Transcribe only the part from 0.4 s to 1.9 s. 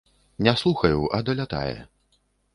Не слухаю, а далятае.